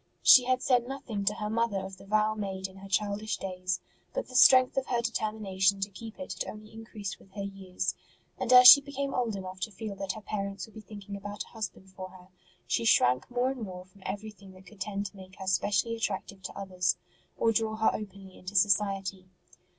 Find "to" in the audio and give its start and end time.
1.25-1.35, 5.79-5.91, 9.59-9.71, 15.05-15.15, 16.41-16.53